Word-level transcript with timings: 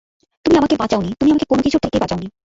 তুমি 0.45 0.55
আমাকে 0.57 0.75
বাঁচাওনি, 0.75 1.09
তুমি 1.19 1.29
আমাকে 1.31 1.45
কোন-কিছুর 1.45 1.81
থেকে 1.83 1.97
বাঁচাওনি। 1.99 2.27